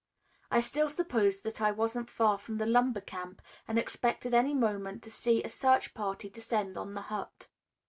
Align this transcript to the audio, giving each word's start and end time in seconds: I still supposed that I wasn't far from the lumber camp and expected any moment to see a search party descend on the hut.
I 0.49 0.61
still 0.61 0.89
supposed 0.89 1.43
that 1.43 1.61
I 1.61 1.69
wasn't 1.71 2.09
far 2.09 2.39
from 2.39 2.57
the 2.57 2.65
lumber 2.65 3.01
camp 3.01 3.39
and 3.67 3.77
expected 3.77 4.33
any 4.33 4.55
moment 4.55 5.03
to 5.03 5.11
see 5.11 5.43
a 5.43 5.47
search 5.47 5.93
party 5.93 6.27
descend 6.27 6.75
on 6.75 6.95
the 6.95 7.01
hut. 7.01 7.49